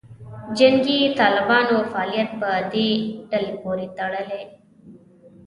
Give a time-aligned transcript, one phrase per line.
[0.57, 2.89] جنګي طالبانو فعالیت په دې
[3.29, 4.43] ډلې پورې تړلې.